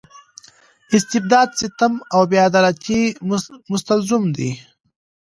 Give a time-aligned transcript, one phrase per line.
[0.95, 3.01] استبداد ستم او بې عدالتۍ
[3.71, 4.51] مستلزم وي.